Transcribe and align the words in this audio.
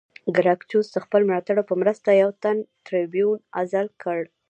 ګراکچوس 0.37 0.87
د 0.91 0.97
خپلو 1.05 1.23
ملاتړو 1.29 1.63
په 1.69 1.75
مرسته 1.81 2.09
یو 2.21 2.29
تن 2.43 2.57
ټربیون 2.85 3.37
عزل 3.59 3.87
کړ 4.03 4.19